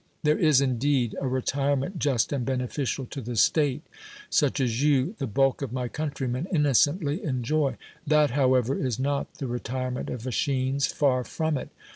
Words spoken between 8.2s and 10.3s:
however is not the retirement of